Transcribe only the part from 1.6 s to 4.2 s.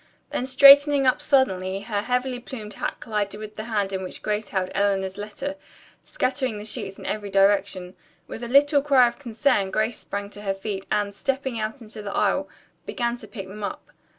her heavily plumed hat collided with the hand in